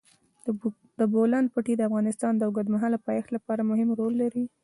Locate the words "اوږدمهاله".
2.47-2.97